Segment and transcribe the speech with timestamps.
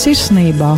[0.00, 0.68] Sirsnībā.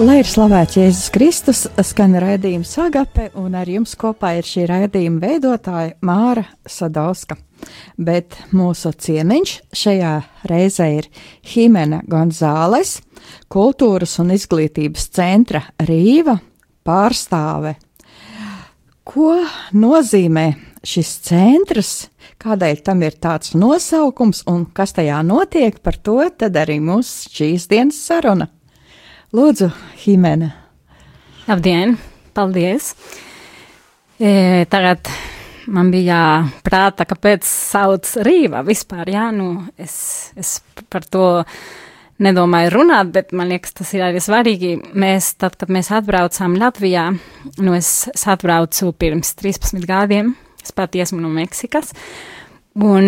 [0.00, 5.20] Lai ir slavēts Jēzus Kristus, skan raidījums Agape, un ar jums kopā ir šī raidījuma
[5.20, 7.36] veidotāja Māra Sadauska.
[8.00, 10.14] Bet mūsu ciemiņš šajā
[10.48, 11.10] reizē ir
[11.52, 12.94] Himena Gonzāles,
[13.52, 16.38] kultūras un izglītības centra Rīva
[16.88, 17.76] pārstāve.
[19.04, 19.34] Ko
[19.76, 20.48] nozīmē
[20.86, 21.92] šis centrs
[22.42, 27.68] Kādēļ tam ir tāds nosaukums un kas tajā notiek, par to tad arī mūsu šīs
[27.70, 28.48] dienas saruna.
[29.30, 29.68] Lūdzu,
[30.02, 30.48] Himene.
[31.46, 31.94] Labdien,
[32.34, 32.92] paldies!
[34.18, 35.06] E, tagad
[35.70, 36.18] man bija
[36.66, 39.94] prāta, kāpēc sauc Rīva vispār, jā, nu, es,
[40.34, 40.58] es
[40.90, 41.26] par to
[42.22, 44.76] nedomāju runāt, bet man liekas, tas ir arī svarīgi.
[44.98, 47.12] Mēs, tad, kad mēs atbraucām Latvijā,
[47.62, 51.92] nu, es atbraucu pirms 13 gadiem, es pat esmu no Meksikas,
[52.80, 53.04] Un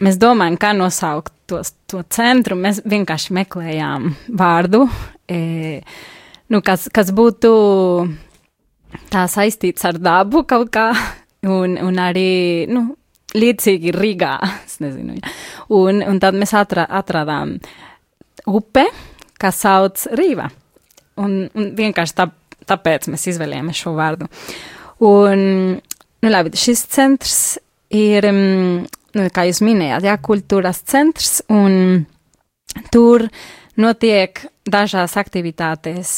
[0.00, 2.56] mēs domājam, kā nosaukt tos, to centru.
[2.56, 4.08] Mēs vienkārši meklējām
[4.40, 4.86] vārdu,
[5.28, 5.82] e,
[6.48, 7.50] nu, kas, kas būtu
[9.12, 10.88] tā saistīts ar dabu kaut kā,
[11.44, 12.86] un, un arī, nu,
[13.36, 14.34] līdzīgi Rīgā,
[14.84, 15.18] nezinu.
[15.20, 15.34] Ja.
[15.76, 17.58] Un, un tad mēs atra, atradām
[18.48, 18.88] upe,
[19.40, 20.48] kas sauc Rīva.
[21.20, 22.30] Un, un vienkārši tā,
[22.64, 24.30] tāpēc mēs izvēlējāmies šo vārdu.
[25.04, 25.82] Un,
[26.24, 27.38] nu labi, šis centrs
[27.92, 28.86] ir, mm,
[29.18, 32.06] nu, kā jūs minējāt, jā, kultūras centrs, un
[32.94, 33.26] tur
[33.76, 36.14] notiek dažās aktivitātes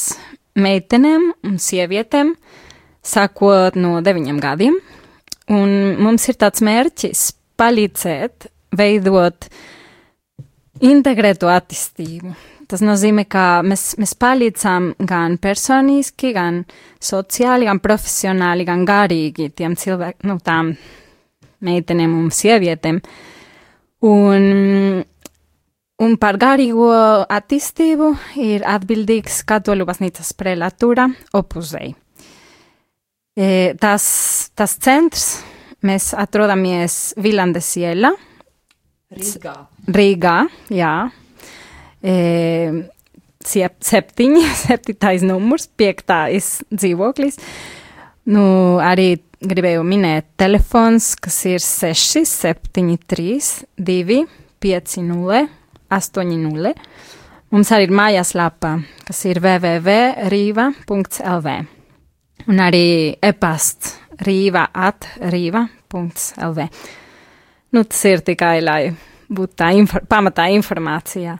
[0.56, 2.36] meitenēm un sievietēm,
[3.06, 4.78] sākot no deviņiem gadiem,
[5.52, 9.48] un mums ir tāds mērķis palīdzēt veidot
[10.86, 12.34] integrētu attīstību.
[12.66, 16.64] Tas nozīmē, ka mēs, mēs palīdzam gan personiski, gan
[16.98, 20.72] sociāli, gan profesionāli, gan garīgi tiem cilvēkiem, nu, tām
[21.66, 22.98] meitenēm un sievietēm.
[24.06, 24.48] Un,
[26.02, 26.90] un par garīgo
[27.32, 28.10] attīstību
[28.42, 31.06] ir atbildīgs Katoļu baznīcas prelatūra
[31.38, 31.92] opuzei.
[33.36, 34.08] E, tas,
[34.56, 35.28] tas centrs,
[35.86, 38.10] mēs atrodamies Vilandes iela.
[39.14, 39.54] Rīgā.
[39.94, 40.36] Rīgā,
[40.74, 40.96] jā.
[42.06, 42.14] E,
[43.46, 47.39] septiņi, septītais numurs, piektais dzīvoklis.
[48.30, 48.44] Nu,
[48.83, 55.48] arī gribēju minēt telefons, kas ir 673 250
[55.90, 56.74] 80.
[57.55, 61.48] Mums arī ir mājaslapa, kas ir www.rīva.lv.
[62.46, 66.58] Un arī e-pasts rīva at rīva.lv.
[67.74, 68.95] Nu, tas ir tikai, lai
[69.30, 71.39] būtu tā infor pamatā informācijā.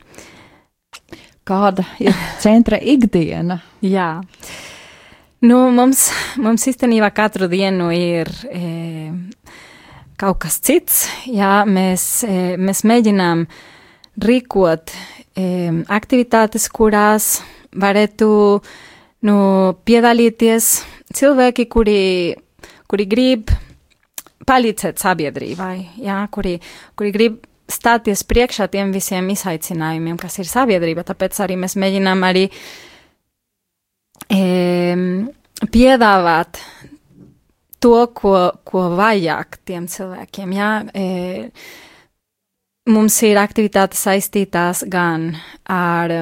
[1.47, 3.61] Kāda ir centra ikdiena?
[3.85, 4.19] Jā.
[5.47, 6.09] Nu, mums,
[6.43, 9.13] mums īstenībā katru dienu ir e,
[10.19, 11.05] kaut kas cits.
[11.31, 13.45] Jā, mēs, e, mēs mēģinām
[14.27, 15.47] rīkot e,
[15.87, 17.37] aktivitātes, kurās
[17.79, 18.31] varētu
[19.29, 19.39] nu,
[19.87, 20.71] piedalīties
[21.15, 22.01] cilvēki, kuri,
[22.91, 23.55] kuri grib
[24.47, 26.59] palīdzēt sabiedrībai, jā, kuri,
[26.99, 31.07] kuri grib stāties priekšā tiem visiem izaicinājumiem, kas ir sabiedrība.
[31.07, 32.47] Tāpēc arī mēs mēģinām arī
[34.31, 34.43] e,
[35.73, 36.61] piedāvāt
[37.83, 40.55] to, ko, ko vajag tiem cilvēkiem.
[40.57, 41.07] Jā, e,
[42.93, 45.33] mums ir aktivitātes saistītās gan
[45.71, 46.15] ar,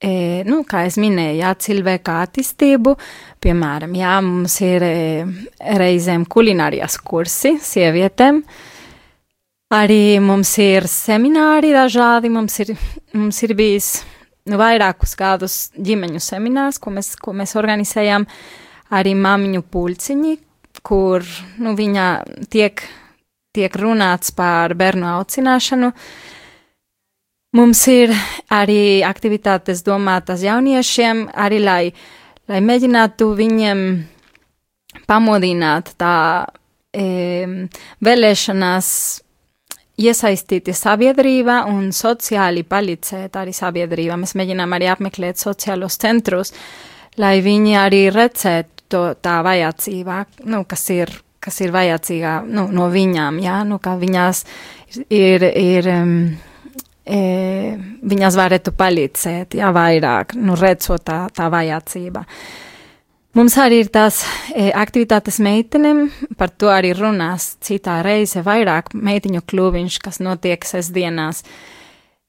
[0.00, 0.12] e,
[0.48, 2.96] nu, kā es minēju, jā, cilvēka attīstību,
[3.44, 4.98] piemēram, jā, mums ir e,
[5.80, 8.42] reizēm kulinārijas kursi sievietēm,
[9.70, 12.74] arī mums ir semināri dažādi, mums ir,
[13.14, 13.90] mums ir bijis
[14.50, 18.26] nu, vairākus gadus ģimeņu seminārs, ko mēs, ko mēs organizējam,
[18.90, 20.34] arī mamiņu pulciņi,
[20.82, 21.24] kur
[21.62, 22.08] nu, viņa
[22.50, 22.82] tiek,
[23.54, 25.92] tiek runāts par bērnu audzināšanu.
[27.58, 28.12] Mums ir
[28.54, 31.82] arī aktivitātes domātas jauniešiem, arī lai,
[32.50, 33.80] lai mēģinātu viņiem
[35.10, 36.14] pamodināt tā
[36.94, 37.66] e,
[38.06, 38.92] vēlēšanās
[40.00, 44.18] iesaistīti sabiedrībā un sociāli palīdzēt arī sabiedrībā.
[44.20, 46.54] Mēs mēģinām arī apmeklēt sociālos centrus,
[47.20, 50.16] lai viņi arī redzētu to tā vajadzībā,
[50.50, 51.12] nu, kas ir,
[51.42, 54.40] kas ir vajadzīgā nu, no viņām, jā, nu, ka viņās
[55.14, 56.16] ir, ir um,
[57.06, 57.20] e,
[58.10, 62.24] viņas varētu palīdzēt, jā, vairāk, nu, redzot tā, tā vajadzība.
[62.26, 62.69] Uh,
[63.38, 69.44] Mums arī ir tās e, aktivitātes meitenēm, par to arī runās citā reize vairāk meitiņu
[69.46, 71.44] klubiņš, kas notiek sestdienās.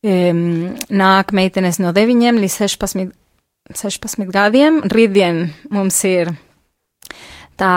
[0.06, 0.30] E,
[0.94, 3.16] nāk meitenes no 9 līdz 16,
[3.82, 4.78] 16 gadiem.
[4.94, 6.36] Rītdien mums ir
[7.58, 7.74] tā,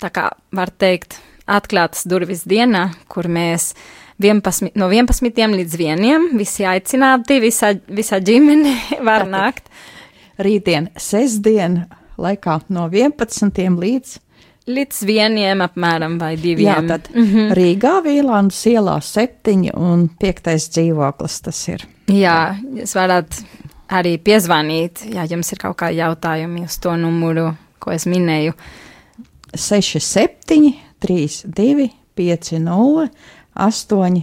[0.00, 3.74] tā kā var teikt, atklātas durvis diena, kur mēs
[4.16, 6.32] 11, no 11 līdz 1.
[6.40, 8.72] Visi aicināti, visa, visa ģimene
[9.10, 9.70] var Tātad, nākt.
[10.40, 11.82] Rītdien, sestdien,
[12.18, 14.18] laikā no 11 līdz
[14.66, 16.66] Līdz vieniem apmēram vai diviem.
[16.66, 17.52] Jā, tad mm -hmm.
[17.54, 21.84] Rīgā Vīlānas ielā septiņi un piektais dzīvoklis tas ir.
[22.10, 23.44] Jā, jūs varat
[23.88, 28.52] arī piezvanīt, ja jums ir kaut kādi jautājumi uz to numuru, ko es minēju.
[29.54, 33.08] 67, 32, 50,
[33.54, 34.22] 80.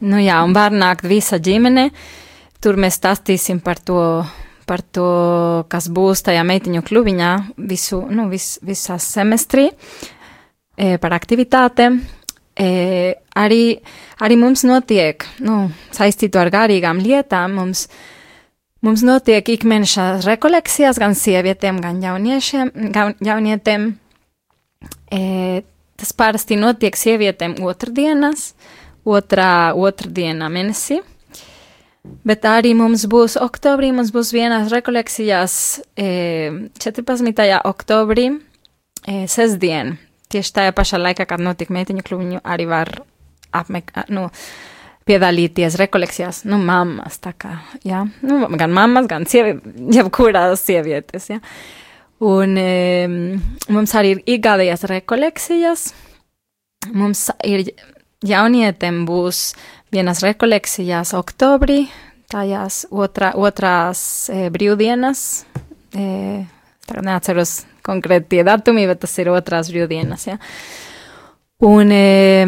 [0.00, 1.90] Nu jā, un var nākt visa ģimene.
[2.60, 4.24] Tur mēs stāstīsim par to
[4.66, 5.06] par to,
[5.72, 7.30] kas būs tajā meitiņu klubiņā
[7.70, 9.70] visu, nu, vis, visā semestrī,
[10.76, 12.00] e, par aktivitātēm.
[12.52, 12.68] E,
[13.38, 13.62] arī,
[14.20, 17.86] arī mums notiek, nu, saistīto ar garīgām lietām, mums,
[18.84, 23.92] mums notiek ikmēneša rekolekcijas gan sievietēm, gan jauniešiem, gan jaunietēm.
[25.12, 25.22] E,
[25.96, 28.52] tas parasti notiek sievietēm otrdienas,
[29.08, 31.00] otrā, otrdienā mēnesī.
[32.02, 35.54] Bet arī mums būs oktobrī, mums būs vienās rekolekcijās
[35.94, 36.08] e,
[36.82, 37.42] 14.
[37.68, 38.26] oktobrī,
[39.06, 39.94] e, sestdien,
[40.34, 42.90] tieši tajā pašā laikā, kad notika meitiņu klubiņu, arī var
[43.54, 44.26] apmeklēt, nu,
[45.06, 47.56] piedalīties rekolekcijās, nu, mammas, tā kā,
[47.86, 49.54] jā, nu, gan mammas, gan sievi,
[49.94, 51.38] jebkurās sievietes, jā.
[52.22, 53.06] Un e,
[53.70, 55.88] mums arī ir ikgadējas rekolekcijas,
[56.94, 57.66] mums ir
[58.26, 59.52] jaunietiem būs
[59.92, 61.84] vienas rekolekcijās oktobrī,
[62.32, 65.44] tajās otrā, otrās e, brīvdienas,
[65.92, 66.06] e,
[66.88, 70.38] tagad neatceros konkrēti datumi, bet tas ir otrās brīvdienas, ja.
[71.62, 72.46] Un, e,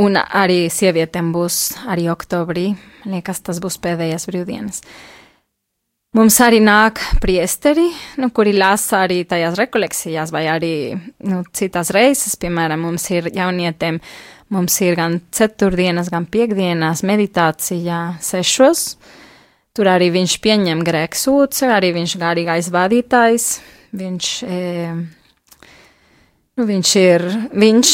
[0.00, 1.60] un arī sievietēm būs
[1.90, 2.72] arī oktobrī,
[3.06, 4.82] liekas, tas būs pēdējās brīvdienas.
[6.16, 7.84] Mums arī nāk priesteri,
[8.16, 10.72] nu, kuri lasa arī tajās rekolekcijās, vai arī
[11.28, 14.00] nu, citās reizes, piemēram, mums ir jaunietiem
[14.48, 18.94] Mums ir gan ceturtdienas, gan piekdienas meditācijā sešos.
[19.76, 23.48] Tur arī viņš pieņem grēksūce, arī viņš garīgais vadītājs.
[23.98, 24.88] Viņš, e,
[26.56, 27.24] nu, viņš ir,
[27.60, 27.92] viņš,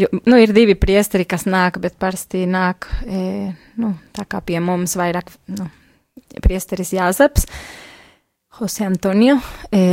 [0.00, 4.58] jo, nu, ir divi priesteri, kas nāk, bet parasti nāk, e, nu, tā kā pie
[4.64, 5.68] mums vairāk, nu,
[6.40, 7.46] priesteris Jāzeps,
[8.58, 9.38] Jose Antonio.
[9.72, 9.84] E,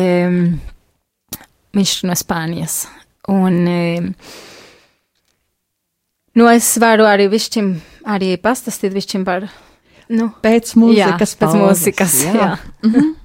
[1.75, 2.86] viņš ir no Spānijas.
[3.30, 4.48] Un, e,
[6.39, 7.74] Nu, es varu arī višķim,
[8.15, 9.50] arī pastāstīt višķim par,
[10.07, 11.33] nu, pēc mūzikas.
[11.36, 12.36] Jā, pēc mūzikas, jā.
[12.38, 12.51] jā.
[12.86, 13.15] Mm -hmm.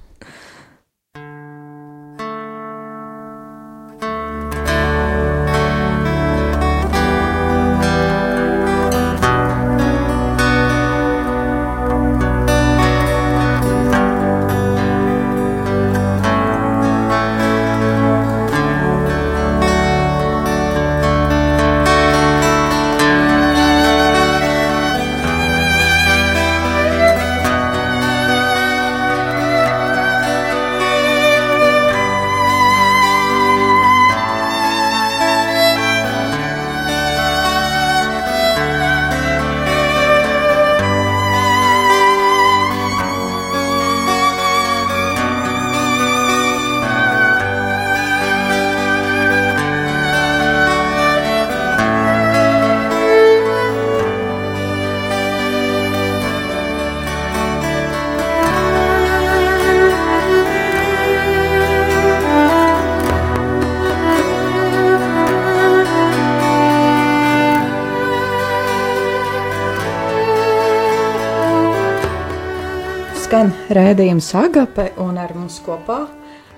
[73.75, 76.05] Skan rādījums Agape, un ar mums kopā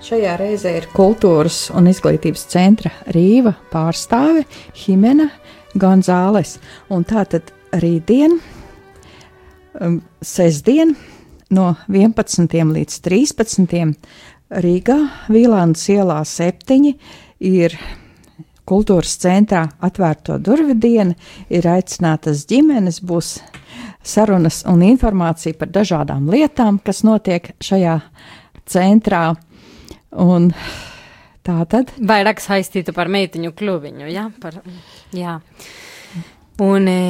[0.06, 4.44] šajā reizē ir kultūras un izglītības centra Rīva pārstāve
[4.84, 5.26] Himena
[5.74, 6.60] Gonzāles.
[6.94, 8.38] Un tā tad rītdien,
[9.80, 10.94] um, sestdien,
[11.50, 12.54] no 11.
[12.54, 13.98] līdz 13.
[14.54, 16.94] Rīgā, Vīlānas ielā 7
[17.40, 17.74] ir
[18.68, 21.16] kultūras centrā atvērto durvju diena,
[21.48, 23.38] ir aicinātas ģimenes, būs
[24.04, 27.98] sarunas un informāciju par dažādām lietām, kas notiek šajā
[28.68, 29.24] centrā.
[30.18, 30.48] Un
[31.44, 31.92] tā tad.
[32.00, 34.60] Vairāk saistīta par meitiņu klubiņu, jā, par,
[35.16, 35.38] jā.
[36.64, 37.00] Un e,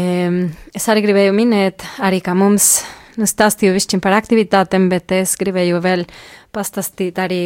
[0.77, 2.83] es arī gribēju minēt, arī kā mums,
[3.17, 6.05] nu, stāstīju višķiņ par aktivitātēm, bet es gribēju vēl
[6.55, 7.43] pastāstīt arī,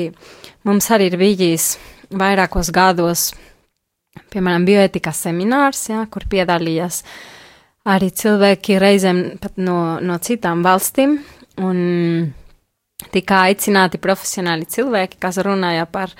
[0.66, 1.76] mums arī ir bijis
[2.10, 3.30] vairākos gados,
[4.32, 7.02] piemēram, bioetikas seminārs, jā, kur piedalījās
[7.92, 11.16] arī cilvēki reizēm pat no, no citām valstīm,
[11.62, 11.78] un
[13.12, 16.12] tika aicināti profesionāli cilvēki, kas runāja par,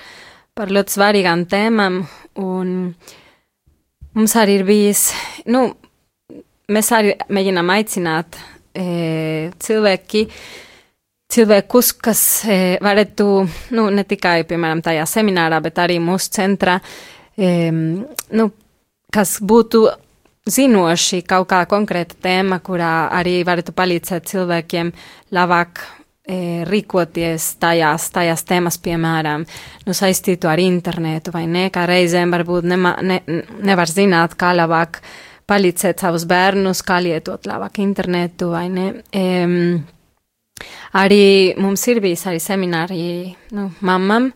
[0.57, 2.03] par ļoti svarīgām tēmām,
[2.43, 2.75] un
[4.17, 5.07] mums arī ir bijis,
[5.53, 5.69] nu,
[6.73, 8.41] mēs arī mēģinām aicināt
[8.75, 10.27] e, cilvēki,
[11.33, 13.31] cilvēkus, kas e, varētu,
[13.79, 18.51] nu, ne tikai, piemēram, tajā seminārā, bet arī mūsu centrā, e, nu,
[19.13, 19.87] kas būtu
[20.49, 24.91] zinoši kaut kā konkrēta tēma, kurā arī varētu palīdzēt cilvēkiem
[25.37, 29.47] labāk e, rīkoties tajās, tajās tēmas, piemēram,
[29.87, 33.21] nu, saistītu ar internetu vai ne, kā reizēm varbūt nema, ne,
[33.63, 35.03] nevar zināt, kā labāk
[35.51, 38.89] palīdzēt savus bērnus, kā lietot labāk internetu vai ne.
[39.15, 39.25] E,
[40.99, 41.23] arī
[41.61, 43.07] mums ir bijis arī semināri,
[43.55, 44.33] nu, mammam,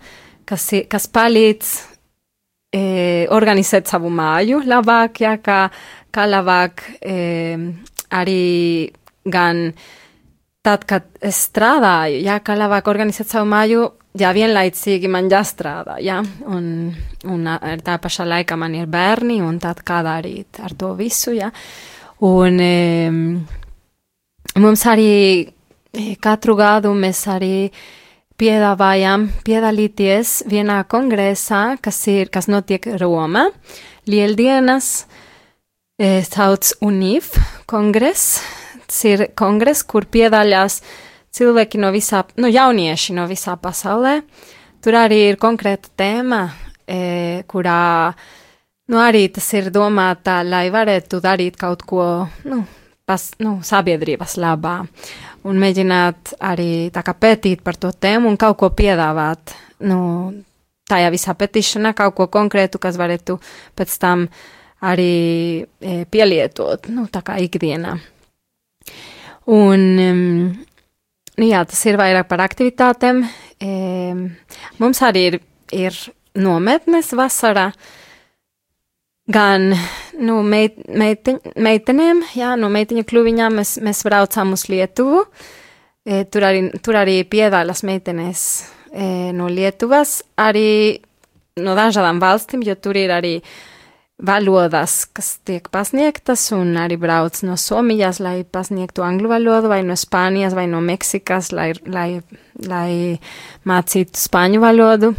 [0.46, 1.95] kas, kas palīdz
[2.73, 5.70] e, organizetsavo maio lavakiaka
[6.11, 7.56] kalavak e,
[8.11, 8.92] ari
[9.25, 9.73] gan
[10.62, 16.23] tatka estrada ja kalavak organizetsavo maio ja bien laitsi man ja strada ja.
[16.46, 16.94] Un,
[17.25, 21.50] una erta pasa laika man berni un tatka kadarit arto visu ja.
[22.20, 23.11] Un e,
[24.56, 25.46] mums ari
[26.20, 27.26] katru gadu mes
[28.40, 33.48] piedāvājam piedalīties vienā kongresā, kas, ir, kas notiek Roma,
[34.06, 35.06] Lieldienas,
[35.98, 37.34] e, sauc UNIF
[37.68, 38.40] kongress.
[38.86, 40.82] Tas ir kongress, kur piedalās
[41.34, 44.20] cilvēki no visā, nu, jaunieši no visā pasaulē.
[44.84, 46.42] Tur arī ir konkrēta tēma,
[46.86, 48.12] e, kurā,
[48.92, 52.04] nu, arī tas ir domāta, lai varētu darīt kaut ko,
[52.46, 52.62] nu,
[53.08, 54.78] pas, nu, sabiedrības labā
[55.46, 59.54] un mēģināt arī tā kā pētīt par to tēmu un kaut ko piedāvāt,
[59.86, 59.98] nu,
[60.90, 63.38] tajā visā pētīšanā kaut ko konkrētu, kas varētu
[63.78, 64.26] pēc tam
[64.86, 65.12] arī
[65.62, 67.96] e, pielietot, nu, tā kā ikdienā.
[69.56, 70.48] Un, um,
[71.40, 73.22] jā, tas ir vairāk par aktivitātēm.
[73.62, 73.70] E,
[74.82, 75.38] mums arī ir,
[75.74, 76.00] ir
[76.36, 77.70] nometnes vasarā,
[79.26, 79.73] gan
[80.23, 85.25] nu, meit, meiteņ, meitenēm, jā, no meiteņu klubiņām mēs, mēs braucām uz Lietuvu.
[86.06, 88.42] E, tur, arī, tur arī piedalās meitenes
[88.92, 91.00] e, no Lietuvas, arī
[91.59, 93.40] no dažādām valstīm, jo tur ir arī
[94.16, 99.99] valodas, kas tiek pasniegtas, un arī brauc no Somijas, lai pasniegtu angļu valodu, vai no
[99.99, 102.23] Spānijas, vai no Meksikas, lai, lai,
[102.64, 103.18] lai
[103.68, 105.12] mācītu spāņu valodu.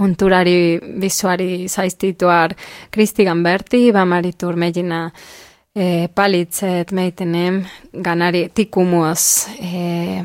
[0.00, 2.54] Un tur arī visu arī saistītu ar
[2.94, 7.60] kristīgām vērtībām, arī tur mēģina e, palīdzēt meitenēm,
[8.02, 9.26] gan arī tikumos
[9.60, 10.22] e,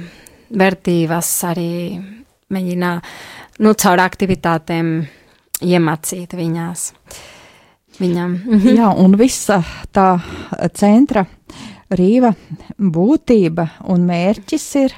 [0.49, 1.73] vērtības arī
[2.49, 2.93] mēģina,
[3.59, 4.93] nu, caur aktivitātēm
[5.67, 6.87] iemācīt viņās.
[7.99, 8.37] Viņam.
[8.45, 8.77] Mhm.
[8.79, 9.59] Jā, un visa
[9.91, 10.13] tā
[10.71, 11.25] centra
[11.91, 12.31] rīva
[12.79, 14.95] būtība un mērķis ir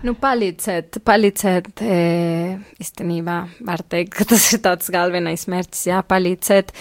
[0.00, 1.96] Nu, palīdzēt, palīdzēt, e,
[2.80, 3.34] īstenībā
[3.68, 6.72] var teikt, ka tas ir tāds galvenais mērķis, jā, palīdzēt,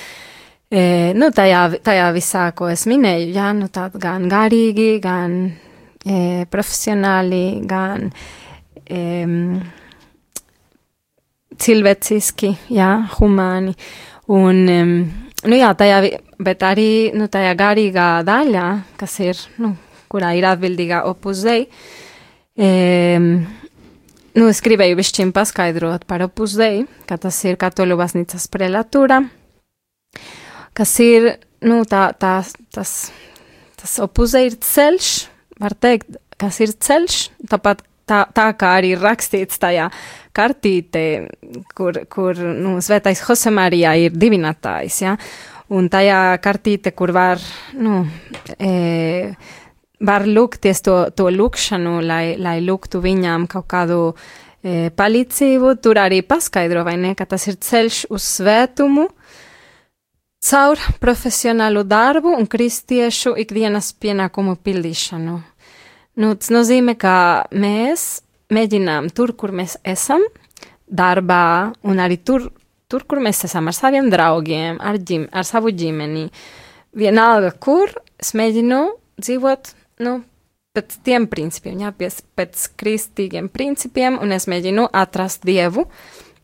[0.72, 0.84] e,
[1.20, 7.44] nu, tajā, tajā visā, ko es minēju, jā, nu, tā gan garīgi, gan e, profesionāli,
[7.68, 8.08] gan
[8.88, 9.04] e,
[11.60, 13.76] cilvēciski, jā, humāni,
[14.32, 14.82] un, e,
[15.44, 16.04] nu, jā, tajā,
[16.40, 19.76] bet arī, nu, tajā garīgā daļā, kas ir, nu,
[20.08, 22.09] kurā ir atbildīgā opuzei, E,
[22.60, 29.22] nu, es gribēju višķiņ paskaidrot par opusdei, ka tas ir katoļu baznīcas prelatūra,
[30.76, 31.30] kas ir,
[31.64, 32.40] nu, tā, tā,
[32.76, 32.96] tas,
[33.80, 35.14] tas opusdei ir ceļš,
[35.60, 39.90] var teikt, kas ir ceļš, tāpat tā, tā kā arī rakstīts tajā
[40.36, 41.06] kartītē,
[41.78, 45.16] kur, kur nu, svētais Josemarija ir divinatājs, ja,
[45.76, 47.42] un tajā kartīte, kur var,
[47.78, 48.02] nu,
[48.58, 49.34] e,
[50.00, 56.22] var lūgties to, to lūkšanu, lai, lai lūgtu viņām kaut kādu e, palīdzību, tur arī
[56.26, 59.10] paskaidro, vai ne, ka tas ir ceļš uz svētumu,
[60.40, 65.40] caur profesionālu darbu un kristiešu ikdienas pienākumu pildīšanu.
[66.20, 67.16] Nu, tas nozīmē, ka
[67.52, 70.24] mēs mēģinām tur, kur mēs esam,
[70.90, 72.50] darbā, un arī tur,
[72.90, 76.30] tur kur mēs esam ar saviem draugiem, ar, ģim, ar savu ģimeni.
[76.98, 78.82] Vienalga, kur es mēģinu
[79.22, 80.20] dzīvot nu,
[80.76, 85.86] pēc tiem principiem, jā, pēc, pēc kristīgiem principiem, un es mēģinu atrast Dievu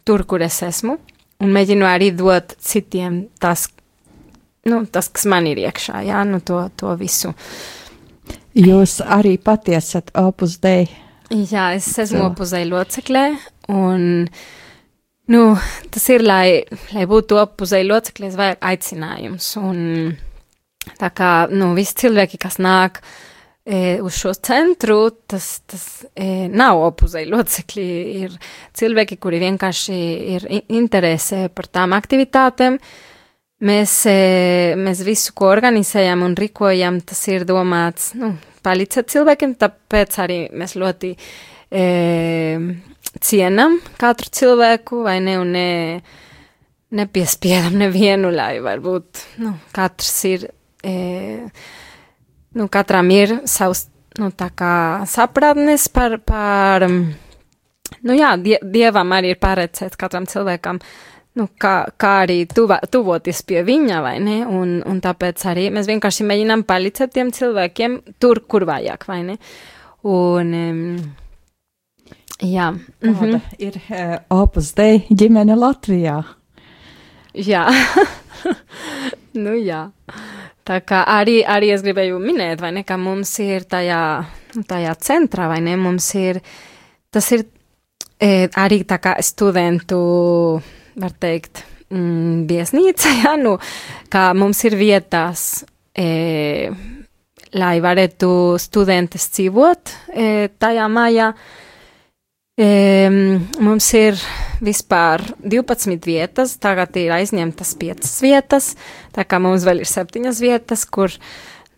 [0.06, 0.98] tur, kur es esmu,
[1.42, 3.68] un mēģinu arī dot citiem tas,
[4.68, 7.32] nu, tas kas man ir iekšā, jā, nu, to, to visu.
[8.56, 10.88] Jūs arī pati esat opus dei.
[11.32, 12.28] Jā, es esmu so.
[12.30, 13.24] opus dei locekļē,
[13.74, 14.26] un,
[15.34, 15.44] nu,
[15.92, 19.80] tas ir, lai, lai būtu opus dei locekļies, vajag aicinājums, un
[21.00, 23.32] tā kā, nu, visi cilvēki, kas nāk, uh,
[23.65, 27.88] e, uz šo centru, tas, tas e, nav opuzei locekļi,
[28.22, 28.38] ir
[28.77, 30.00] cilvēki, kuri vienkārši
[30.36, 32.79] ir interesē par tām aktivitātēm,
[33.65, 34.17] mēs, e,
[34.79, 40.75] mēs visu, ko organizējam un rīkojam, tas ir domāts, nu, palīdzēt cilvēkiem, tāpēc arī mēs
[40.79, 41.86] ļoti e,
[43.22, 45.69] cienam katru cilvēku, vai ne, un ne,
[46.95, 50.48] nepiespiedam nevienu, lai varbūt, nu, katrs ir,
[50.86, 50.95] e,
[52.56, 53.88] nu, katram ir savs,
[54.20, 54.76] nu, tā kā
[55.10, 60.80] sapratnes par, par, nu, jā, die, dievam arī ir paredzēts katram cilvēkam,
[61.36, 64.38] nu, kā, kā arī tuva, tuvoties pie viņa, vai ne?
[64.48, 69.38] Un, un tāpēc arī mēs vienkārši mēģinām palīdzēt tiem cilvēkiem tur, kur vajag, vai ne?
[70.06, 70.98] Un, um,
[72.40, 72.72] jā.
[72.72, 73.42] Mm -hmm.
[73.58, 76.24] ir uh, Opus Dei ģimene Latvijā.
[77.34, 77.68] Jā.
[79.44, 79.90] nu, jā.
[80.65, 84.00] Tā kā arī, arī es gribēju minēt, vai ne, ka mums ir tajā,
[84.65, 86.39] tajā centrā, vai ne, mums ir,
[87.13, 87.43] tas ir
[88.17, 90.00] e, arī tā kā studentu
[90.98, 91.62] var teikt,
[91.93, 93.60] mm, viesnīca, ja, nu,
[94.10, 96.72] kā mums ir vietās, e,
[97.55, 101.29] lai varētu studentes dzīvot e, tajā mājā.
[102.56, 103.10] E,
[103.60, 104.16] mums ir
[104.64, 108.70] vispār 12 vietas, tagad ir aizņemtas 5 vietas,
[109.12, 111.12] tā kā mums vēl ir 7 vietas, kur,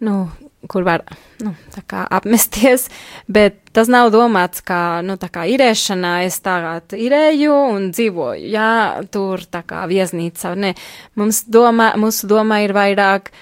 [0.05, 0.27] nu,
[0.69, 1.01] kur var
[1.41, 1.55] nu,
[2.19, 2.91] apmesties,
[3.25, 6.13] bet tas nav domāts kā, nu, kā irēšanā.
[6.29, 8.71] Es tagad irēju un dzīvoju, jā,
[9.09, 10.53] tur tā kā viesnīca.
[10.61, 10.75] Ne,
[11.17, 13.33] mums domā, mūsu doma ir vairāk,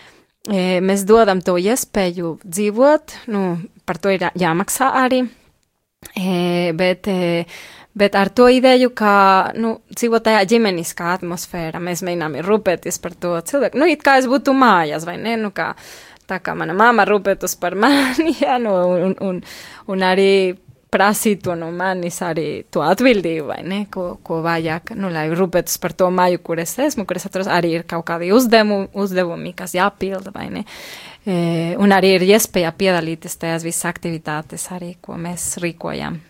[0.48, 3.50] e, mēs dodam to iespēju dzīvot, nu,
[3.84, 5.26] par to ir jāmaksā arī,
[6.78, 7.08] bet.
[7.08, 7.46] E,
[7.96, 9.12] Bet ar to ideju, ka,
[9.56, 13.80] nu, dzīvot tajā ģimeniskā atmosfērā, mēs mēģinām rūpēties par to cilvēku.
[13.80, 15.38] Nu, it kā es būtu mājās, vai ne?
[15.40, 15.70] Nu, kā,
[16.28, 18.74] tā kā mana mamma rūpētos par mani, ja, nu,
[19.08, 19.40] un, un,
[19.88, 20.28] un arī
[20.94, 25.96] prasītu no manis arī to atbildību, vai ne, ko, ko vajag, nu, lai rūpētos par
[25.98, 29.76] to māju, kur es esmu, kur es atrodos, arī ir kaut kādi uzdevumi, uzdevumi kas
[29.78, 30.64] jāpilda, vai ne,
[31.26, 31.36] e,
[31.82, 36.22] un arī ir iespēja piedalīties tajās visas aktivitātes arī, ko mēs rīkojam.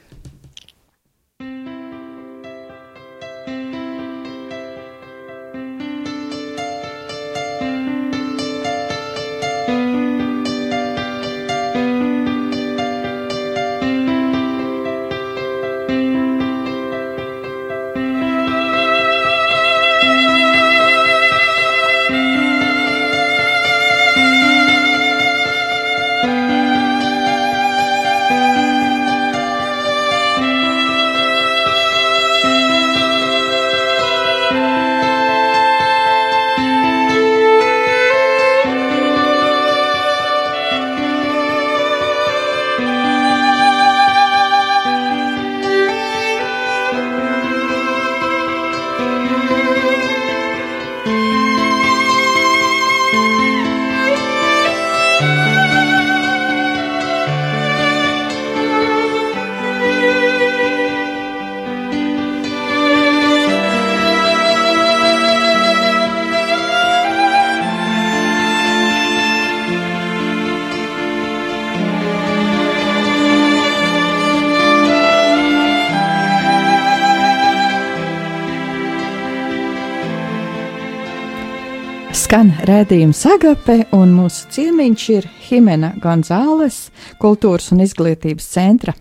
[82.36, 88.92] Skan redzējums agape, un mūsu ciemiņš ir Himena Gonzāles, kultūras un izglītības centra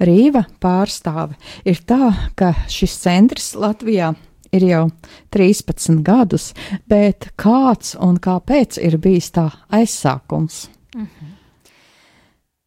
[0.00, 1.36] Rīva pārstāve.
[1.68, 4.14] Ir tā, ka šis centrs Latvijā
[4.56, 4.80] ir jau
[5.36, 6.54] 13 gadus,
[6.88, 10.70] bet kāds un kāpēc ir bijis tā aizsākums?
[10.96, 11.30] -hmm.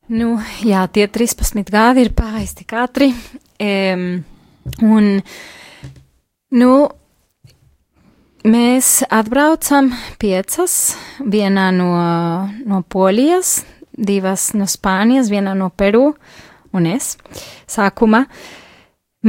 [0.08, 3.10] Nu, jā, tie 13 gadi ir pāisti katri.
[3.58, 4.24] Um,
[4.82, 5.22] un,
[6.52, 6.90] nu,
[8.42, 11.92] Mēs atbraucam piecas, vienā no,
[12.66, 13.60] no Polijas,
[13.94, 16.16] divas no Spānijas, vienā no Peru
[16.74, 17.12] un es
[17.70, 18.24] sākumā.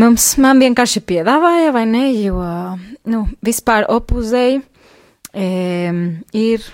[0.00, 2.40] Mums man vienkārši piedāvāja, vai ne, jo,
[3.12, 4.62] nu, vispār opuzēji
[5.36, 5.48] e,
[6.32, 6.64] ir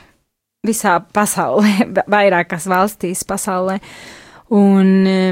[0.63, 3.81] visā pasaulē, vairākās valstīs pasaulē,
[4.55, 5.23] un e,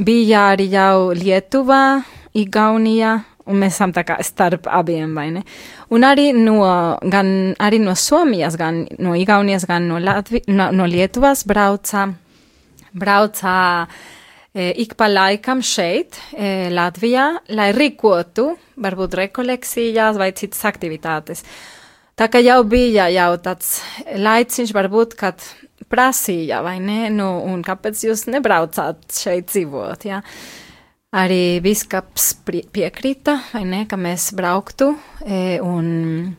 [0.00, 1.98] bija arī jau Lietuvā,
[2.32, 5.42] Igaunijā, un mēs esam tā kā starp abiem, vai ne?
[5.94, 6.60] Un arī no,
[7.10, 7.30] gan
[7.64, 12.06] arī no Somijas, gan no Igaunijas, gan no, Latvi, no, no Lietuvas brauca,
[12.92, 13.54] brauca
[14.52, 18.50] e, ik pa laikam šeit, e, Latvijā, lai rīkotu,
[18.84, 21.44] varbūt rekolekcijas vai citas aktivitātes.
[22.18, 23.78] Tā kā jau bija jau tāds
[24.18, 25.42] laiciņš, varbūt, kad
[25.88, 30.18] prasīja, vai ne, nu, un kāpēc jūs nebraucāt šeit dzīvot, jā.
[30.18, 30.66] Ja?
[31.16, 34.90] Arī biskaps piekrita, ne, ka mēs brauktu,
[35.24, 36.34] e, un,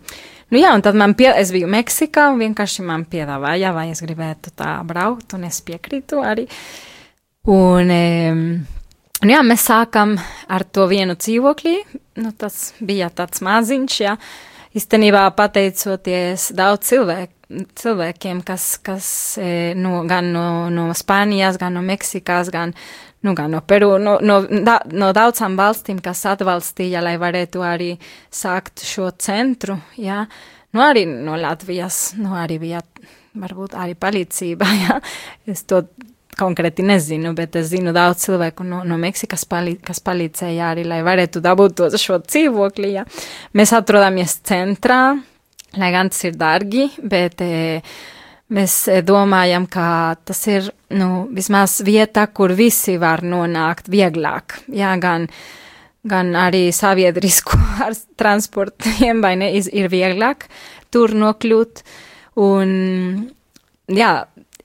[0.50, 4.00] Nu jā, un tad man pie, es biju Meksikā, un vienkārši man piedāvāja, vai es
[4.02, 6.48] gribētu tā braukt, un es piekrītu arī.
[7.54, 10.16] Un, un jā, mēs sākam
[10.50, 11.76] ar to vienu dzīvokli,
[12.26, 14.16] nu tas bija tāds maziņš, jā,
[14.74, 19.08] īstenībā pateicoties daudz cilvēku cilvēkiem, kas, kas
[19.78, 22.76] no, gan no, no Spānijas, gan no Meksikas, gan
[23.22, 27.94] nu, gan no Peru, no, no, da, no daudzām valstīm, kas atbalstīja, lai varētu arī
[28.32, 30.24] sākt šo centru, jā,
[30.76, 32.84] nu arī no Latvijas, nu arī bija
[33.40, 35.00] varbūt arī palīdzība, jā,
[35.52, 35.84] es to
[36.40, 41.02] konkrēti nezinu, bet es zinu daudz cilvēku no, no Meksikas, palī, kas palīdzēja arī, lai
[41.04, 43.04] varētu dabūt šo dzīvokli, jā.
[43.60, 45.02] Mēs atrodamies centrā,
[45.76, 48.00] lai gan tas ir dārgi, bet eh,
[48.50, 54.58] Mēs e, domājam, ka tas ir nu, vismaz vieta, kur visi var nonākt vieglāk.
[54.74, 55.28] Jā, gan,
[56.10, 60.50] gan arī sabiedrisku ar transportiem, vai ne, ir vieglāk
[60.90, 61.84] tur nokļūt.
[62.40, 62.70] Un,
[63.94, 64.14] jā,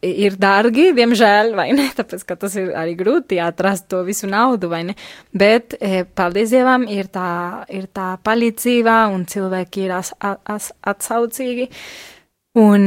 [0.05, 1.89] ir dārgi, diemžēl, vai ne?
[1.99, 4.97] Tāpēc, ka tas ir arī grūti atrast to visu naudu, vai ne?
[5.33, 7.29] Bet, e, paldies Dievam, ir tā,
[7.73, 11.71] ir tā palīdzība un cilvēki ir as, as, atsaucīgi.
[12.55, 12.83] Un,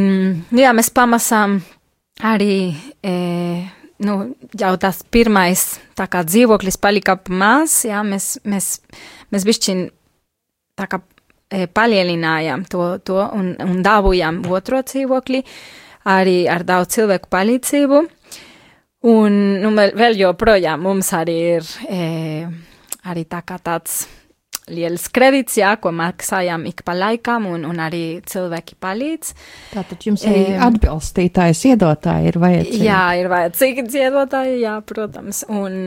[0.56, 1.58] jā, mēs pamasām
[2.24, 2.72] arī,
[3.04, 3.16] e,
[4.00, 4.16] nu,
[4.56, 5.64] jau tas pirmais,
[5.98, 8.78] tā kā dzīvoklis palika maz, jā, mēs, mēs,
[9.34, 9.82] mēs bišķiņ
[10.80, 11.02] tā kā
[11.52, 15.44] e, palielinājām to, to un, un dabūjām otro dzīvokli,
[16.08, 18.06] arī ar daudz cilvēku palīdzību.
[19.08, 22.00] Un, nu, vēl joprojām mums arī ir e,
[23.08, 24.06] arī tā kā tāds
[24.74, 29.32] liels kredīts, jā, ko maksājām ik pa laikam, un, un arī cilvēki palīdz.
[29.72, 32.84] Tātad jums arī um, atbalstītājs iedotāji ir vajadzīgi?
[32.88, 35.44] Jā, ir vajadzīgi iedotāji, jā, protams.
[35.48, 35.80] Un,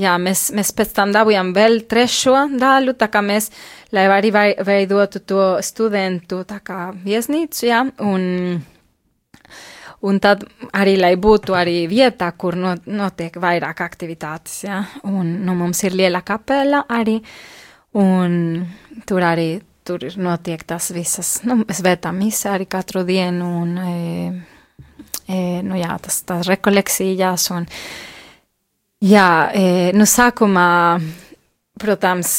[0.00, 3.50] jā, mēs, mēs pēc tam dabūjām vēl trešo daļu, tā kā mēs,
[3.96, 4.32] lai arī
[4.66, 8.28] veidotu to studentu tā kā viesnīcu, jā, un
[10.00, 15.82] Un tad arī, lai būtu arī vieta, kur notiek vairāk aktivitātes, ja, un nu, mums
[15.84, 17.60] ir liela kapela arī, uh,
[17.98, 18.34] Un
[19.06, 19.48] tur arī
[19.84, 23.94] tur notiek tas visas, nu, mēs vērtām misē arī katru dienu, un, e,
[25.26, 27.66] e, nu jā, tas tās rekolekcijas, un,
[29.02, 29.64] jā, e,
[29.96, 30.68] nu, sākumā,
[31.80, 32.36] protams,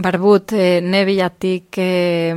[0.00, 2.34] varbūt e, nebija tik, e,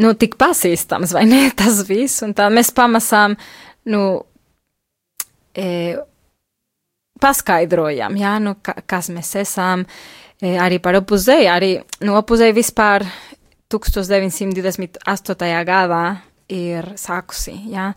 [0.00, 3.36] nu, tik pasīstams, vai ne, tas viss, un tā mēs pamasām,
[3.92, 4.06] nu,
[5.54, 5.68] e,
[7.20, 11.72] paskaidrojam, jā, nu, ka, kas mēs esam, E, arī par opuzēju, arī
[12.06, 13.04] nu, opuzēju vispār
[13.70, 15.50] 1928.
[15.68, 16.04] gadā
[16.50, 17.90] ir sākusi, jā,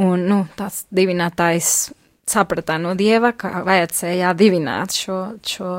[0.00, 1.90] un, nu, tāds divinātājs
[2.30, 5.72] saprata no dieva, ka vajadzēja divināt šo, šo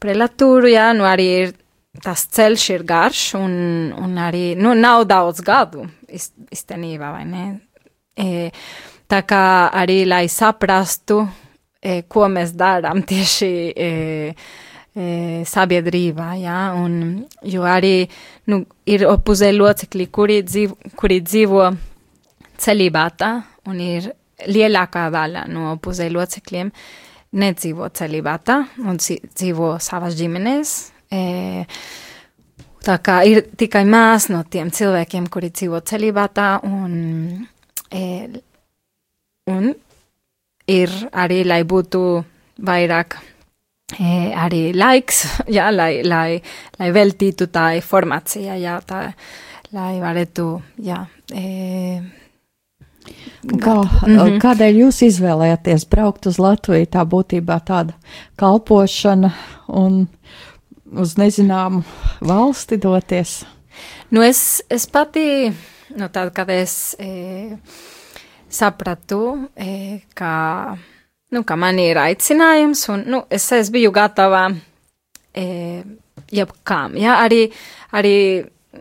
[0.00, 1.54] prelatūru, jā, nu arī ir
[2.02, 3.54] tas ceļš ir garš un,
[4.00, 7.44] un arī, nu, nav daudz gadu iztenībā, vai ne?
[8.14, 8.50] E,
[9.10, 11.20] tā kā arī, lai saprastu,
[11.78, 13.90] e, ko mēs darām tieši, e,
[14.94, 18.06] e, sabiedrībā, jā, un, jo arī,
[18.50, 21.64] nu, ir opuzē locekļi, kuri dzīvo, kuri dzīvo
[22.62, 23.34] celibātā,
[23.70, 24.10] un ir
[24.50, 26.70] lielākā daļa no opuzē locekļiem
[27.34, 30.74] nedzīvo celibātā, un dzīvo savas ģimenes,
[31.10, 31.22] e,
[32.84, 37.46] tā kā ir tikai mās no tiem cilvēkiem, kuri dzīvo celibātā, un,
[37.90, 38.04] e,
[39.50, 39.70] un
[40.70, 42.00] ir arī, lai būtu
[42.64, 43.18] vairāk
[43.92, 45.24] e, arī laiks,
[45.56, 46.40] jā, lai, lai,
[46.78, 49.06] lai veltītu tā informācija, jā, tā,
[49.72, 50.50] lai varētu,
[50.84, 51.04] jā.
[51.32, 51.44] E,
[53.44, 54.38] Kā, mm -hmm.
[54.40, 56.86] Kādēļ jūs izvēlējāties braukt uz Latviju?
[56.86, 57.92] Tā būtībā tāda
[58.36, 59.30] kalpošana
[59.68, 60.08] un
[60.92, 61.82] uz nezināmu
[62.20, 63.44] valsti doties.
[64.10, 65.52] Nu es, es pati,
[65.96, 67.56] nu tad, kad es e,
[68.48, 70.76] sapratu, e, ka
[71.34, 74.46] nu, ka man ir aicinājums, un nu, es, es biju gatava
[75.34, 75.82] e,
[76.34, 76.94] jebkām.
[77.00, 77.18] Ja?
[77.24, 77.48] Arī,
[77.94, 78.16] arī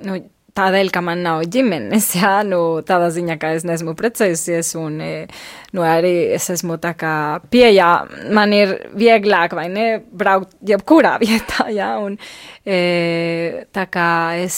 [0.05, 0.19] nu,
[0.57, 5.25] tādēļ, ka man nav ģimenes, jā, nu, tādā ziņā, ka es neesmu precējusies, un, e,
[5.73, 7.15] nu, arī es esmu tā kā
[7.53, 7.89] pieejā,
[8.37, 12.19] man ir vieglāk, vai ne, braukt jebkurā vietā, jā, un
[12.65, 14.07] e, tā kā
[14.43, 14.57] es,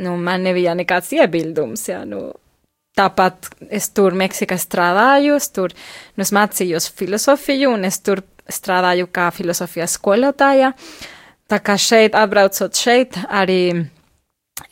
[0.00, 2.30] nu, man nebija nekāds iebildums, jā, nu,
[2.96, 5.74] Tāpat es tur Meksikā strādāju, es tur
[6.16, 10.72] nu, es mācījos filozofiju, un es tur strādāju kā filozofijas skolotāja.
[11.46, 13.60] Tā kā šeit, atbraucot šeit, arī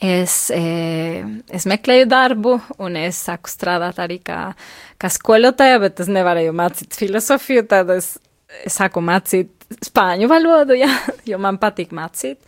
[0.00, 4.40] es, e, es meklēju darbu, un es sāku strādāt arī kā,
[4.98, 8.14] kā skolotāja, bet es nevarēju mācīt filozofiju, tad es,
[8.64, 9.52] es sāku mācīt
[9.84, 10.90] spāņu valodu, ja,
[11.28, 12.40] jo man patīk mācīt.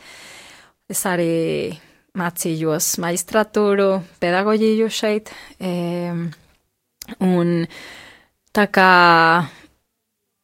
[0.88, 1.76] Es arī
[2.16, 3.90] mācījos maģistratūru,
[4.22, 5.32] pedagoģiju šeit.
[7.22, 7.52] Un
[8.56, 8.92] tā kā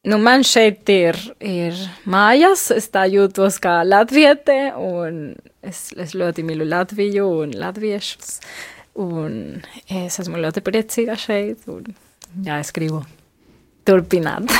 [0.09, 5.33] nu, man šeit ir, ir mājas, es tā jūtos kā latviete, un
[5.63, 8.37] es, es ļoti mīlu Latviju un latviešus.
[9.01, 11.87] Un es esmu ļoti priecīga šeit, un
[12.45, 13.01] jā, es gribu
[13.87, 14.53] turpināt.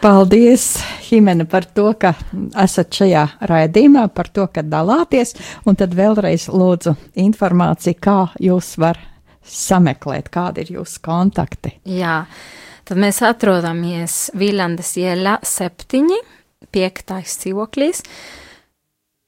[0.00, 0.78] Paldies,
[1.10, 2.14] Himene, par to, ka
[2.62, 5.34] esat šajā raidījumā, par to, ka dalāties,
[5.68, 8.96] un tad vēlreiz lūdzu informāciju, kā jūs var
[9.44, 11.74] sameklēt, kādi ir jūsu kontakti.
[11.84, 12.22] Jā,
[12.88, 16.16] tad mēs atrodamies Vīlandes ielā septiņi,
[16.72, 18.00] piektais dzīvoklis,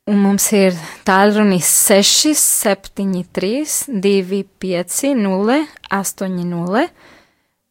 [0.09, 3.53] un mums ir tālrunis 6, 7, 3,
[4.09, 5.61] 2, 5, 0,
[6.01, 6.89] 8, 0.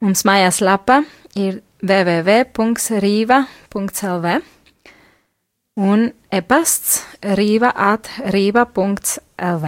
[0.06, 1.02] Mums mājās lapa
[1.34, 3.46] ir www.rīva.lv
[5.82, 7.02] un e-pasts
[7.40, 9.66] rīva at rīva.lv.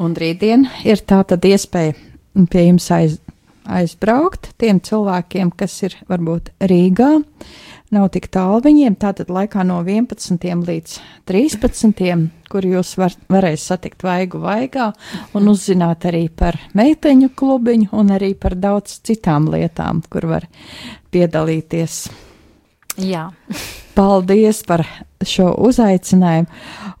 [0.00, 1.94] Un rītdien ir tā tad iespēja
[2.50, 3.18] pie jums aiz,
[3.68, 7.10] aizbraukt tiem cilvēkiem, kas ir varbūt Rīgā.
[7.20, 7.24] Uh,
[7.94, 8.96] nav tik tālu viņiem.
[9.00, 10.38] Tātad laikā no 11.
[10.66, 10.96] līdz
[11.30, 12.26] 13.
[12.50, 14.90] kur jūs var, varēsiet satikt vaigu vaigā
[15.38, 20.48] un uzzināt arī par meiteņu klubiņu un arī par daudz citām lietām, kur var
[21.14, 22.02] piedalīties.
[23.00, 23.28] Jā.
[24.00, 24.80] Paldies par
[25.28, 26.48] šo uzaicinājumu.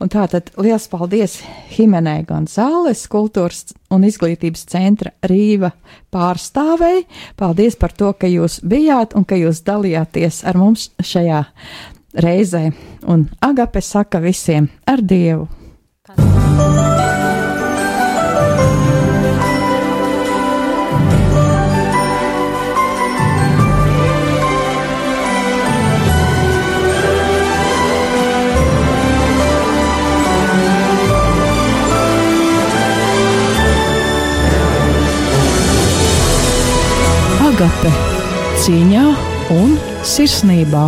[0.04, 1.38] Un tātad liels paldies
[1.72, 5.72] Himenai Gonzāles, kultūras un izglītības centra Rīva
[6.12, 7.06] pārstāvei.
[7.40, 11.40] Paldies par to, ka jūs bijāt un ka jūs dalījāties ar mums šajā
[12.20, 12.66] reizē.
[13.08, 15.48] Un Agape saka visiem ar Dievu!
[16.04, 17.19] Paldies.
[37.60, 37.90] Agape
[38.62, 39.02] cīņā
[39.52, 39.74] un
[40.08, 40.86] sirsnībā.